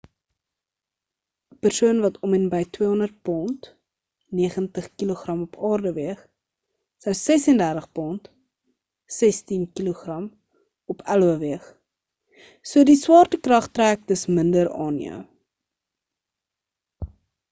‘n 1.55 1.57
persoon 1.65 1.99
wat 2.05 2.15
om 2.27 2.31
en 2.37 2.45
by 2.53 2.61
200 2.77 3.11
pond 3.29 3.67
90kg 4.39 5.27
op 5.49 5.53
aarde 5.69 5.91
weeg 5.99 6.23
sou 7.05 7.13
36 7.21 7.87
pond 8.01 8.27
16kg 9.19 10.17
op 10.97 11.05
io 11.19 11.31
weeg. 11.47 11.69
so 12.73 12.87
die 12.93 12.99
swaartekrag 13.05 13.69
trek 13.79 14.11
dus 14.13 14.25
minder 14.41 14.75
aan 14.87 15.01
jou 15.07 15.21